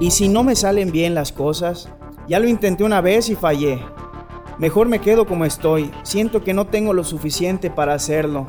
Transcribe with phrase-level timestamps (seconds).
[0.00, 1.88] ¿Y si no me salen bien las cosas?
[2.28, 3.80] Ya lo intenté una vez y fallé.
[4.58, 5.90] Mejor me quedo como estoy.
[6.04, 8.46] Siento que no tengo lo suficiente para hacerlo.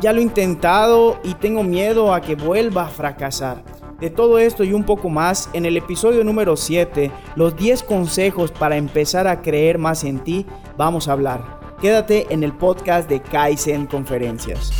[0.00, 3.62] Ya lo he intentado y tengo miedo a que vuelva a fracasar.
[4.00, 8.50] De todo esto y un poco más, en el episodio número 7, los 10 consejos
[8.50, 10.46] para empezar a creer más en ti,
[10.78, 11.60] vamos a hablar.
[11.82, 14.72] Quédate en el podcast de Kaizen Conferencias.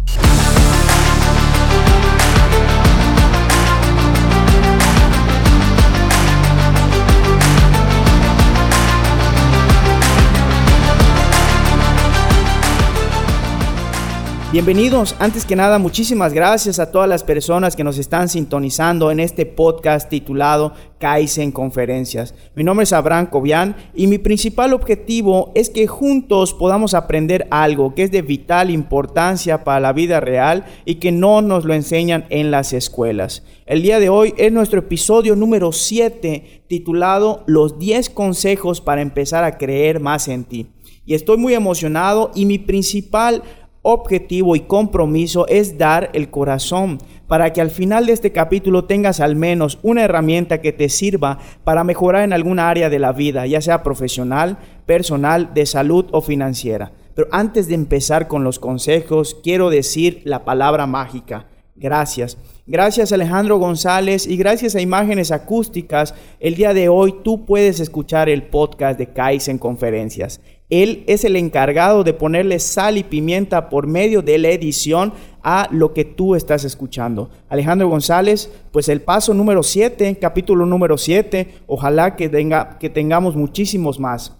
[14.52, 19.20] Bienvenidos, antes que nada muchísimas gracias a todas las personas que nos están sintonizando en
[19.20, 22.34] este podcast titulado Kaizen Conferencias.
[22.56, 27.95] Mi nombre es Abraham Cobian y mi principal objetivo es que juntos podamos aprender algo
[27.95, 32.26] que es de vital importancia para la vida real y que no nos lo enseñan
[32.29, 33.45] en las escuelas.
[33.66, 39.45] El día de hoy es nuestro episodio número 7 titulado Los 10 consejos para empezar
[39.45, 40.66] a creer más en ti.
[41.10, 43.42] Y estoy muy emocionado y mi principal
[43.82, 49.20] objetivo y compromiso es dar el corazón para que al final de este capítulo tengas
[49.20, 53.46] al menos una herramienta que te sirva para mejorar en alguna área de la vida,
[53.46, 56.92] ya sea profesional, personal, de salud o financiera.
[57.14, 61.46] Pero antes de empezar con los consejos, quiero decir la palabra mágica.
[61.76, 62.36] Gracias.
[62.66, 68.28] Gracias Alejandro González y gracias a Imágenes Acústicas, el día de hoy tú puedes escuchar
[68.28, 70.41] el podcast de Kaizen Conferencias.
[70.71, 75.12] Él es el encargado de ponerle sal y pimienta por medio de la edición
[75.43, 77.31] a lo que tú estás escuchando.
[77.49, 83.34] Alejandro González, pues el paso número 7, capítulo número 7, ojalá que, tenga, que tengamos
[83.34, 84.37] muchísimos más.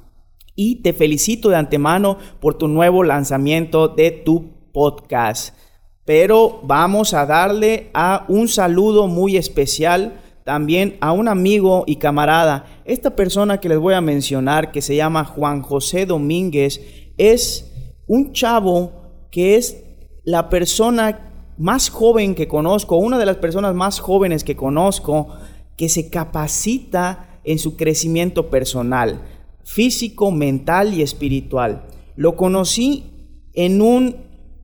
[0.55, 5.57] Y te felicito de antemano por tu nuevo lanzamiento de tu podcast.
[6.05, 12.65] Pero vamos a darle a un saludo muy especial también a un amigo y camarada.
[12.85, 16.81] Esta persona que les voy a mencionar, que se llama Juan José Domínguez,
[17.17, 17.71] es
[18.09, 18.91] un chavo
[19.31, 19.85] que es
[20.25, 25.29] la persona más joven que conozco, una de las personas más jóvenes que conozco,
[25.77, 29.21] que se capacita en su crecimiento personal,
[29.63, 31.87] físico, mental y espiritual.
[32.17, 34.17] Lo conocí en un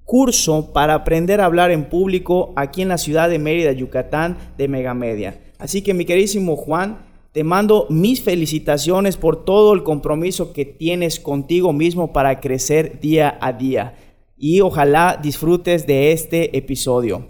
[0.04, 4.66] curso para aprender a hablar en público aquí en la ciudad de Mérida, Yucatán, de
[4.66, 5.45] Megamedia.
[5.58, 11.20] Así que mi queridísimo Juan, te mando mis felicitaciones por todo el compromiso que tienes
[11.20, 13.94] contigo mismo para crecer día a día.
[14.38, 17.28] Y ojalá disfrutes de este episodio.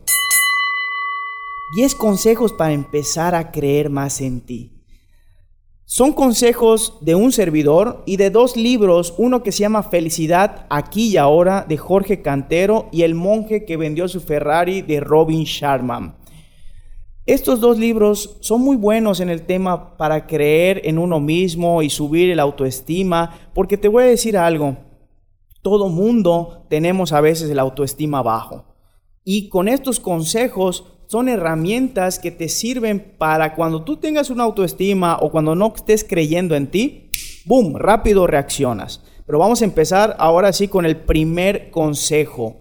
[1.75, 4.71] 10 consejos para empezar a creer más en ti.
[5.85, 11.09] Son consejos de un servidor y de dos libros, uno que se llama Felicidad aquí
[11.09, 16.17] y ahora de Jorge Cantero y El monje que vendió su Ferrari de Robin Sharman.
[17.27, 21.91] Estos dos libros son muy buenos en el tema para creer en uno mismo y
[21.91, 24.77] subir el autoestima, porque te voy a decir algo,
[25.61, 28.77] todo mundo tenemos a veces el autoestima bajo.
[29.25, 35.19] Y con estos consejos son herramientas que te sirven para cuando tú tengas una autoestima
[35.21, 37.11] o cuando no estés creyendo en ti,
[37.45, 39.03] ¡boom!, rápido reaccionas.
[39.27, 42.59] Pero vamos a empezar ahora sí con el primer consejo.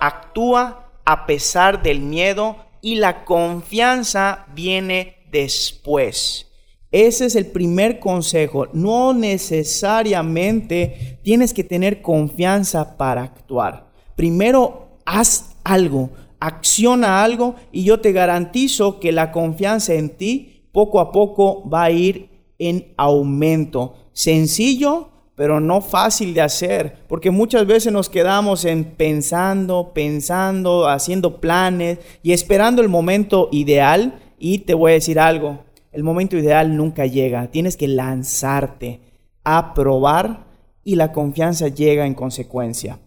[0.00, 6.46] Actúa a pesar del miedo y la confianza viene después.
[6.90, 8.68] Ese es el primer consejo.
[8.72, 13.90] No necesariamente tienes que tener confianza para actuar.
[14.14, 16.10] Primero, haz algo,
[16.40, 21.84] acciona algo y yo te garantizo que la confianza en ti poco a poco va
[21.84, 23.94] a ir en aumento.
[24.12, 31.40] Sencillo, pero no fácil de hacer, porque muchas veces nos quedamos en pensando, pensando, haciendo
[31.40, 34.18] planes y esperando el momento ideal.
[34.38, 35.60] Y te voy a decir algo,
[35.92, 39.00] el momento ideal nunca llega, tienes que lanzarte
[39.44, 40.46] a probar
[40.82, 42.98] y la confianza llega en consecuencia.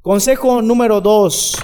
[0.00, 1.56] Consejo número dos,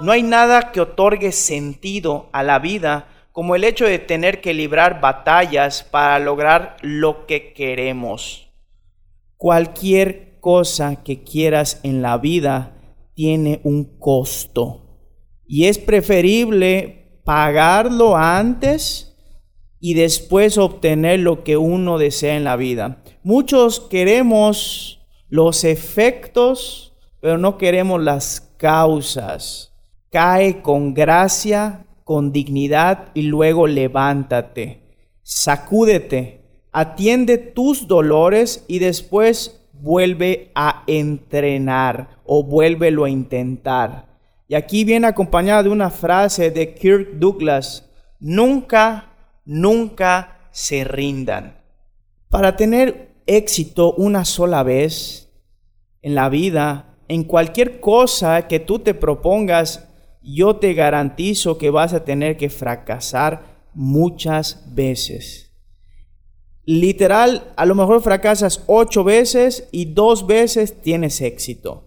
[0.00, 4.54] no hay nada que otorgue sentido a la vida como el hecho de tener que
[4.54, 8.45] librar batallas para lograr lo que queremos.
[9.36, 12.76] Cualquier cosa que quieras en la vida
[13.14, 14.86] tiene un costo
[15.46, 19.16] y es preferible pagarlo antes
[19.78, 23.02] y después obtener lo que uno desea en la vida.
[23.22, 29.74] Muchos queremos los efectos, pero no queremos las causas.
[30.10, 34.82] Cae con gracia, con dignidad y luego levántate.
[35.22, 36.45] Sacúdete
[36.76, 44.18] atiende tus dolores y después vuelve a entrenar o vuélvelo a intentar.
[44.46, 47.88] Y aquí viene acompañada de una frase de Kirk Douglas,
[48.20, 49.06] nunca
[49.46, 51.56] nunca se rindan.
[52.28, 55.32] Para tener éxito una sola vez
[56.02, 59.88] en la vida, en cualquier cosa que tú te propongas,
[60.22, 65.45] yo te garantizo que vas a tener que fracasar muchas veces.
[66.68, 71.84] Literal, a lo mejor fracasas ocho veces y dos veces tienes éxito.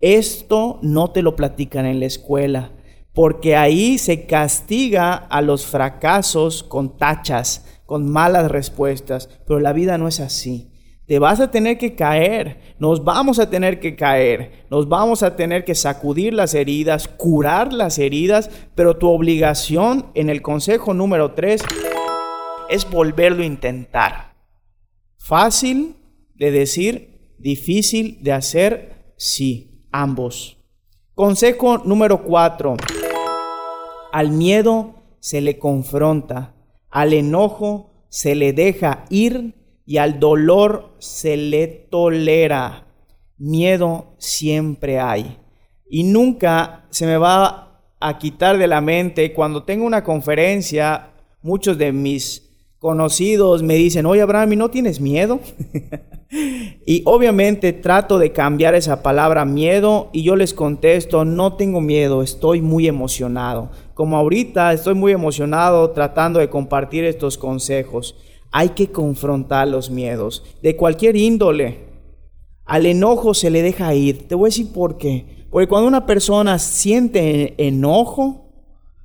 [0.00, 2.72] Esto no te lo platican en la escuela,
[3.14, 9.96] porque ahí se castiga a los fracasos con tachas, con malas respuestas, pero la vida
[9.96, 10.72] no es así.
[11.06, 15.36] Te vas a tener que caer, nos vamos a tener que caer, nos vamos a
[15.36, 21.30] tener que sacudir las heridas, curar las heridas, pero tu obligación en el consejo número
[21.34, 21.62] 3
[22.68, 24.36] es volverlo a intentar.
[25.18, 25.96] Fácil
[26.34, 30.58] de decir, difícil de hacer, sí, ambos.
[31.14, 32.76] Consejo número 4.
[34.12, 36.54] Al miedo se le confronta,
[36.90, 39.54] al enojo se le deja ir
[39.84, 42.86] y al dolor se le tolera.
[43.38, 45.38] Miedo siempre hay.
[45.88, 51.10] Y nunca se me va a quitar de la mente cuando tengo una conferencia,
[51.42, 52.45] muchos de mis
[52.78, 55.40] conocidos me dicen, oye Abraham, ¿y no tienes miedo?
[56.86, 62.22] y obviamente trato de cambiar esa palabra miedo y yo les contesto, no tengo miedo,
[62.22, 63.70] estoy muy emocionado.
[63.94, 68.16] Como ahorita estoy muy emocionado tratando de compartir estos consejos.
[68.52, 71.86] Hay que confrontar los miedos de cualquier índole.
[72.64, 74.28] Al enojo se le deja ir.
[74.28, 75.46] Te voy a decir por qué.
[75.50, 78.50] Porque cuando una persona siente enojo,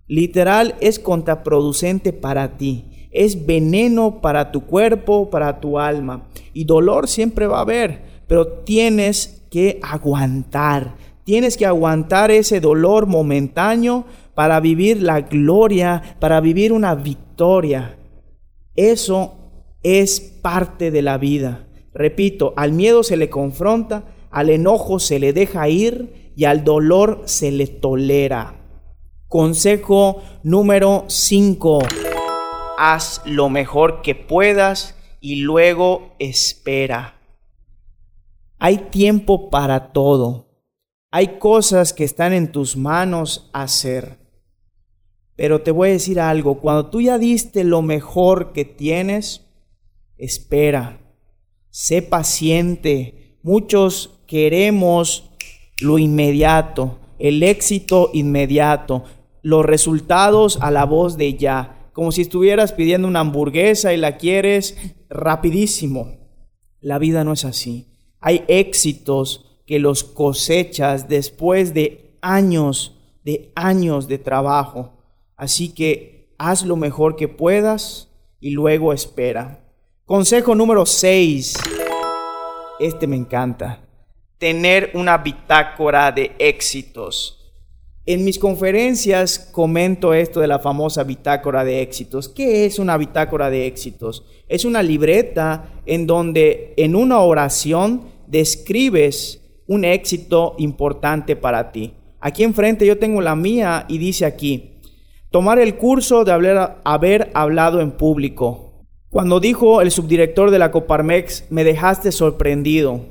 [0.07, 2.90] literal es contraproducente para ti.
[3.11, 6.27] Es veneno para tu cuerpo, para tu alma.
[6.53, 10.95] Y dolor siempre va a haber, pero tienes que aguantar.
[11.23, 17.97] Tienes que aguantar ese dolor momentáneo para vivir la gloria, para vivir una victoria.
[18.75, 19.35] Eso
[19.83, 21.67] es parte de la vida.
[21.93, 27.23] Repito, al miedo se le confronta, al enojo se le deja ir y al dolor
[27.25, 28.55] se le tolera.
[29.27, 31.79] Consejo número 5.
[32.77, 37.15] Haz lo mejor que puedas y luego espera.
[38.57, 40.47] Hay tiempo para todo.
[41.11, 44.19] Hay cosas que están en tus manos hacer.
[45.35, 49.47] Pero te voy a decir algo, cuando tú ya diste lo mejor que tienes,
[50.17, 50.99] espera,
[51.69, 53.37] sé paciente.
[53.41, 55.31] Muchos queremos
[55.81, 59.03] lo inmediato, el éxito inmediato,
[59.41, 64.17] los resultados a la voz de ya, como si estuvieras pidiendo una hamburguesa y la
[64.17, 64.77] quieres
[65.09, 66.17] rapidísimo.
[66.79, 67.87] La vida no es así.
[68.19, 74.93] Hay éxitos que los cosechas después de años, de años de trabajo.
[75.35, 78.09] Así que haz lo mejor que puedas
[78.39, 79.63] y luego espera.
[80.05, 81.57] Consejo número 6.
[82.79, 83.79] Este me encanta.
[84.37, 87.40] Tener una bitácora de éxitos.
[88.07, 92.27] En mis conferencias comento esto de la famosa bitácora de éxitos.
[92.29, 94.25] ¿Qué es una bitácora de éxitos?
[94.47, 101.93] Es una libreta en donde en una oración describes un éxito importante para ti.
[102.19, 104.79] Aquí enfrente yo tengo la mía y dice aquí,
[105.29, 106.33] Tomar el curso de
[106.83, 108.83] haber hablado en público.
[109.09, 113.05] Cuando dijo el subdirector de la Coparmex, me dejaste sorprendido.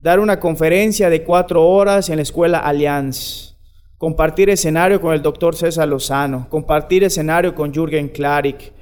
[0.00, 3.55] Dar una conferencia de cuatro horas en la escuela Allianz.
[3.98, 6.48] Compartir escenario con el doctor César Lozano.
[6.50, 8.72] Compartir escenario con Jürgen Klarik.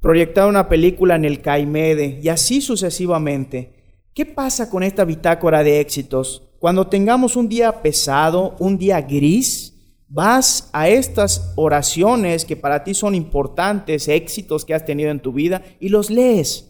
[0.00, 2.18] Proyectar una película en el Caimede.
[2.22, 3.98] Y así sucesivamente.
[4.14, 6.48] ¿Qué pasa con esta bitácora de éxitos?
[6.58, 9.74] Cuando tengamos un día pesado, un día gris,
[10.08, 15.32] vas a estas oraciones que para ti son importantes, éxitos que has tenido en tu
[15.32, 16.66] vida, y los lees.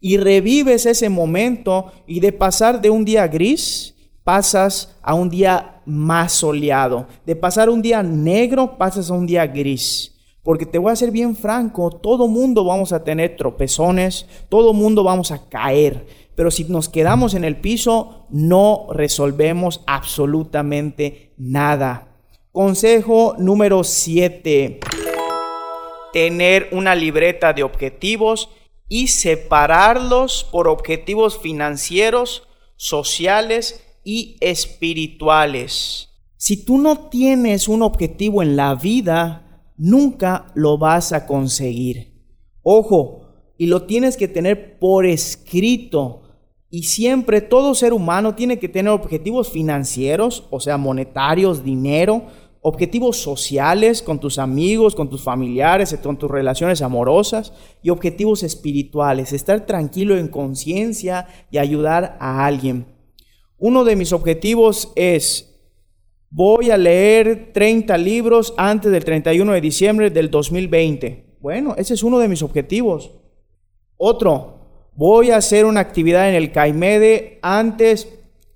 [0.00, 3.94] Y revives ese momento y de pasar de un día gris,
[4.24, 7.08] pasas a un día más soleado.
[7.26, 10.14] De pasar un día negro, pasas a un día gris.
[10.42, 15.02] Porque te voy a ser bien franco, todo mundo vamos a tener tropezones, todo mundo
[15.02, 16.06] vamos a caer.
[16.34, 22.16] Pero si nos quedamos en el piso, no resolvemos absolutamente nada.
[22.52, 24.80] Consejo número 7.
[26.12, 28.50] Tener una libreta de objetivos
[28.88, 36.08] y separarlos por objetivos financieros, sociales y espirituales.
[36.38, 42.14] Si tú no tienes un objetivo en la vida, nunca lo vas a conseguir.
[42.62, 46.22] Ojo, y lo tienes que tener por escrito.
[46.70, 52.28] Y siempre todo ser humano tiene que tener objetivos financieros, o sea, monetarios, dinero,
[52.62, 59.34] objetivos sociales con tus amigos, con tus familiares, con tus relaciones amorosas y objetivos espirituales,
[59.34, 62.96] estar tranquilo en conciencia y ayudar a alguien.
[63.58, 65.58] Uno de mis objetivos es,
[66.30, 71.36] voy a leer 30 libros antes del 31 de diciembre del 2020.
[71.40, 73.10] Bueno, ese es uno de mis objetivos.
[73.96, 78.08] Otro, voy a hacer una actividad en el CAIMEDE antes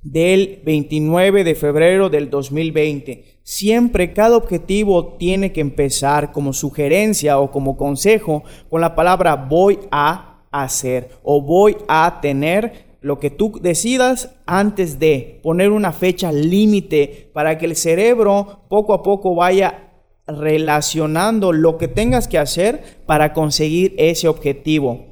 [0.03, 3.41] del 29 de febrero del 2020.
[3.43, 9.81] Siempre cada objetivo tiene que empezar como sugerencia o como consejo con la palabra voy
[9.91, 16.33] a hacer o voy a tener lo que tú decidas antes de poner una fecha
[16.33, 19.91] límite para que el cerebro poco a poco vaya
[20.27, 25.07] relacionando lo que tengas que hacer para conseguir ese objetivo.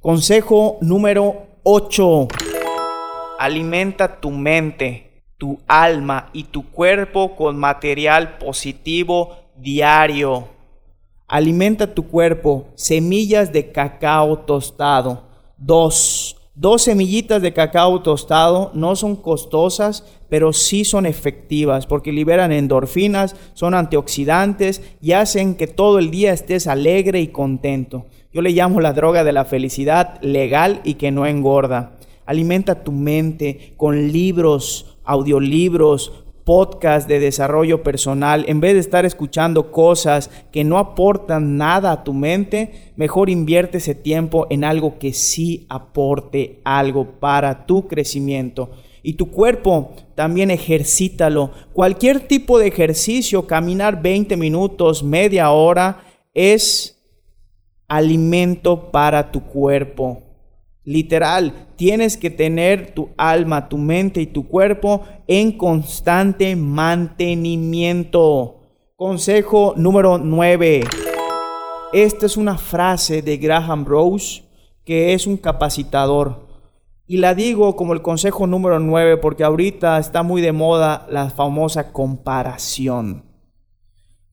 [0.00, 2.28] Consejo número 8.
[3.38, 10.48] Alimenta tu mente, tu alma y tu cuerpo con material positivo diario.
[11.28, 15.24] Alimenta tu cuerpo, semillas de cacao tostado.
[15.56, 16.25] Dos.
[16.58, 23.36] Dos semillitas de cacao tostado no son costosas, pero sí son efectivas porque liberan endorfinas,
[23.52, 28.06] son antioxidantes y hacen que todo el día estés alegre y contento.
[28.32, 31.98] Yo le llamo la droga de la felicidad legal y que no engorda.
[32.24, 39.72] Alimenta tu mente con libros, audiolibros, podcast de desarrollo personal, en vez de estar escuchando
[39.72, 45.12] cosas que no aportan nada a tu mente, mejor invierte ese tiempo en algo que
[45.12, 48.70] sí aporte algo para tu crecimiento.
[49.02, 51.50] Y tu cuerpo también ejercítalo.
[51.72, 57.04] Cualquier tipo de ejercicio, caminar 20 minutos, media hora, es
[57.88, 60.25] alimento para tu cuerpo.
[60.86, 68.60] Literal, tienes que tener tu alma, tu mente y tu cuerpo en constante mantenimiento.
[68.94, 70.84] Consejo número 9.
[71.92, 74.44] Esta es una frase de Graham Rose,
[74.84, 76.46] que es un capacitador.
[77.08, 81.30] Y la digo como el consejo número 9 porque ahorita está muy de moda la
[81.30, 83.25] famosa comparación.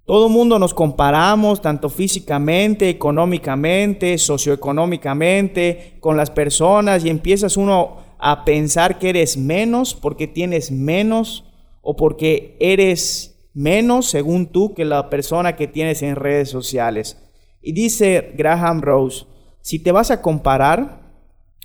[0.06, 8.44] Todo mundo nos comparamos tanto físicamente, económicamente, socioeconómicamente con las personas y empiezas uno a
[8.44, 11.46] pensar que eres menos porque tienes menos
[11.82, 17.18] o porque eres menos según tú que la persona que tienes en redes sociales.
[17.62, 19.26] Y dice Graham Rose,
[19.62, 21.14] si te vas a comparar,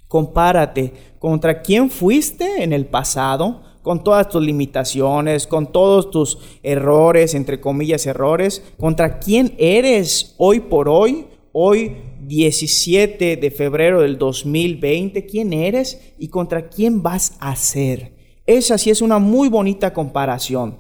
[0.07, 7.35] compárate contra quién fuiste en el pasado, con todas tus limitaciones, con todos tus errores,
[7.35, 15.27] entre comillas errores, contra quién eres hoy por hoy, hoy 17 de febrero del 2020,
[15.27, 18.15] quién eres y contra quién vas a ser.
[18.47, 20.79] Esa sí es una muy bonita comparación.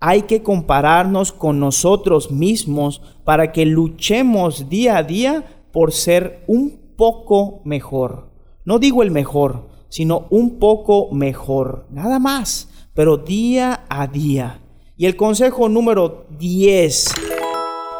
[0.00, 6.94] Hay que compararnos con nosotros mismos para que luchemos día a día por ser un
[6.96, 8.30] poco mejor.
[8.64, 14.62] No digo el mejor, sino un poco mejor, nada más, pero día a día.
[14.96, 17.08] Y el consejo número 10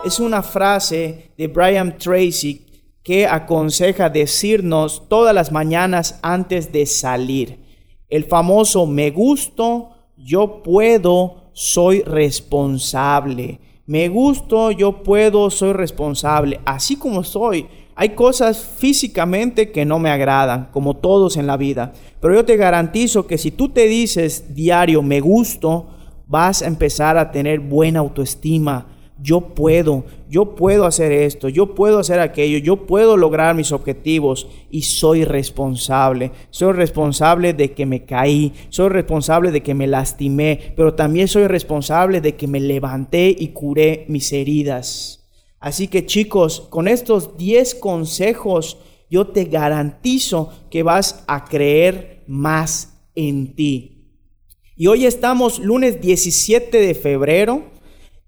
[0.04, 2.66] es una frase de Brian Tracy
[3.02, 7.58] que aconseja decirnos todas las mañanas antes de salir.
[8.08, 13.60] El famoso me gusto, yo puedo, soy responsable.
[13.86, 16.60] Me gusto, yo puedo, soy responsable.
[16.64, 17.66] Así como soy,
[18.00, 22.56] hay cosas físicamente que no me agradan, como todos en la vida, pero yo te
[22.56, 25.90] garantizo que si tú te dices diario me gusto,
[26.26, 28.86] vas a empezar a tener buena autoestima.
[29.20, 34.48] Yo puedo, yo puedo hacer esto, yo puedo hacer aquello, yo puedo lograr mis objetivos
[34.70, 36.32] y soy responsable.
[36.48, 41.46] Soy responsable de que me caí, soy responsable de que me lastimé, pero también soy
[41.48, 45.19] responsable de que me levanté y curé mis heridas.
[45.60, 48.78] Así que chicos, con estos 10 consejos,
[49.10, 54.00] yo te garantizo que vas a creer más en ti.
[54.74, 57.64] Y hoy estamos lunes 17 de febrero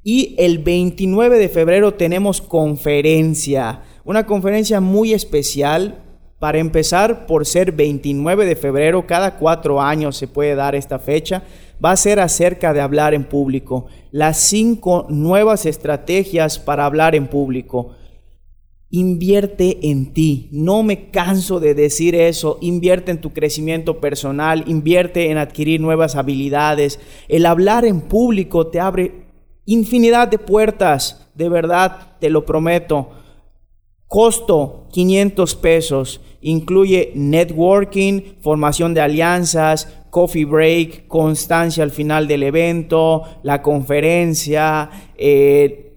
[0.04, 6.04] y el 29 de febrero tenemos conferencia, una conferencia muy especial.
[6.38, 11.44] Para empezar, por ser 29 de febrero, cada cuatro años se puede dar esta fecha,
[11.82, 17.28] va a ser acerca de hablar en público las cinco nuevas estrategias para hablar en
[17.28, 17.92] público.
[18.90, 20.50] Invierte en ti.
[20.52, 22.58] No me canso de decir eso.
[22.60, 24.64] Invierte en tu crecimiento personal.
[24.66, 27.00] Invierte en adquirir nuevas habilidades.
[27.26, 29.24] El hablar en público te abre
[29.64, 31.30] infinidad de puertas.
[31.34, 33.08] De verdad, te lo prometo.
[34.06, 36.20] Costo 500 pesos.
[36.42, 45.95] Incluye networking, formación de alianzas, coffee break, constancia al final del evento, la conferencia, eh,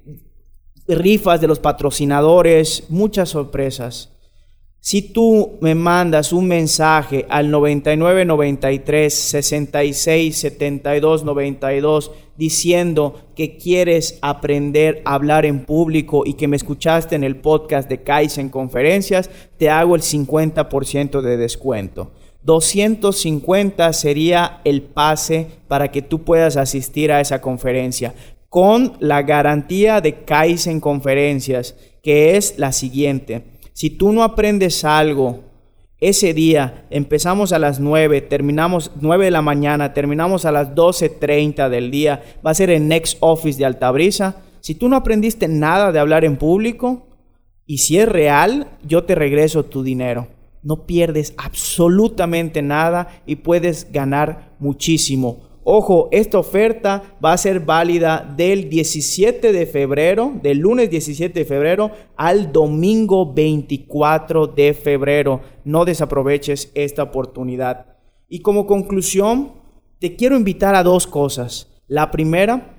[0.87, 4.13] rifas de los patrocinadores, muchas sorpresas.
[4.79, 15.01] Si tú me mandas un mensaje al 9993 66 72 92 diciendo que quieres aprender
[15.03, 19.69] a hablar en público y que me escuchaste en el podcast de Kaizen Conferencias, te
[19.69, 22.13] hago el 50% de descuento.
[22.45, 28.13] 250 sería el pase para que tú puedas asistir a esa conferencia
[28.49, 35.43] con la garantía de Kaizen Conferencias, que es la siguiente si tú no aprendes algo,
[35.99, 41.67] ese día empezamos a las 9, terminamos 9 de la mañana, terminamos a las 12.30
[41.67, 44.37] del día, va a ser en Next Office de Altabrisa.
[44.61, 47.05] Si tú no aprendiste nada de hablar en público,
[47.65, 50.27] y si es real, yo te regreso tu dinero.
[50.65, 55.45] No pierdes absolutamente nada y puedes ganar muchísimo.
[55.63, 61.45] Ojo, esta oferta va a ser válida del 17 de febrero, del lunes 17 de
[61.45, 65.41] febrero al domingo 24 de febrero.
[65.63, 67.97] No desaproveches esta oportunidad.
[68.27, 69.53] Y como conclusión,
[69.99, 71.71] te quiero invitar a dos cosas.
[71.87, 72.74] La primera,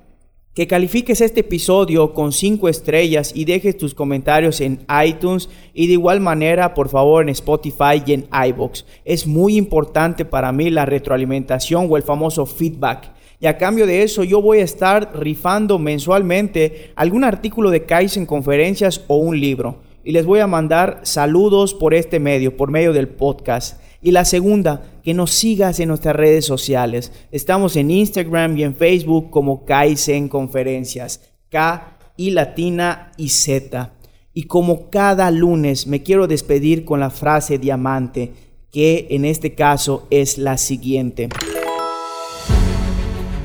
[0.57, 5.93] que califiques este episodio con cinco estrellas y dejes tus comentarios en iTunes y de
[5.93, 8.83] igual manera, por favor, en Spotify y en iBox.
[9.05, 13.11] Es muy importante para mí la retroalimentación o el famoso feedback.
[13.39, 18.25] Y a cambio de eso, yo voy a estar rifando mensualmente algún artículo de Kaizen
[18.25, 19.81] conferencias o un libro.
[20.03, 23.79] Y les voy a mandar saludos por este medio, por medio del podcast.
[24.01, 27.11] Y la segunda, que nos sigas en nuestras redes sociales.
[27.31, 31.21] Estamos en Instagram y en Facebook como Kaizen Conferencias.
[31.49, 33.93] K y latina y Z.
[34.33, 38.33] Y como cada lunes me quiero despedir con la frase diamante,
[38.71, 41.29] que en este caso es la siguiente.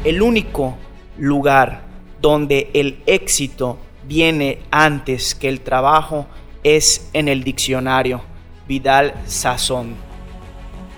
[0.05, 0.77] El único
[1.17, 1.85] lugar
[2.21, 6.27] donde el éxito viene antes que el trabajo
[6.62, 8.21] es en el diccionario.
[8.67, 10.12] Vidal Sazón.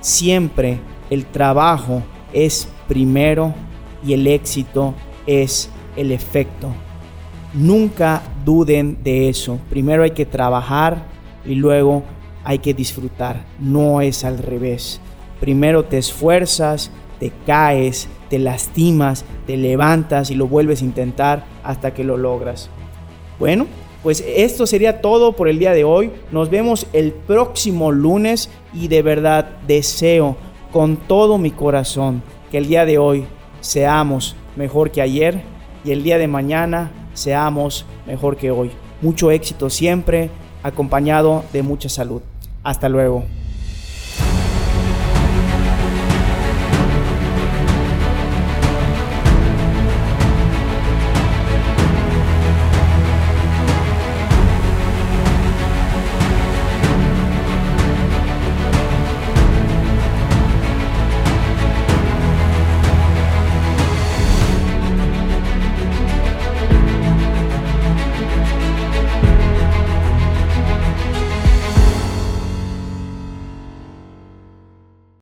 [0.05, 2.03] Siempre el trabajo
[2.35, 3.55] es primero
[4.07, 4.93] y el éxito
[5.27, 6.75] es el efecto.
[7.55, 9.59] Nunca duden de eso.
[9.71, 11.07] Primero hay que trabajar
[11.47, 12.03] y luego
[12.45, 13.47] hay que disfrutar.
[13.59, 15.01] No es al revés.
[15.41, 21.95] Primero te esfuerzas, te caes, te lastimas, te levantas y lo vuelves a intentar hasta
[21.95, 22.69] que lo logras.
[23.39, 23.67] Bueno,
[24.05, 26.13] pues esto sería todo por el día de hoy.
[26.31, 30.37] Nos vemos el próximo lunes y de verdad deseo
[30.73, 33.25] con todo mi corazón que el día de hoy
[33.63, 35.41] seamos mejor que ayer
[35.87, 38.71] y el día de mañana seamos mejor que hoy.
[39.01, 40.29] Mucho éxito siempre,
[40.63, 42.21] acompañado de mucha salud.
[42.63, 43.25] Hasta luego.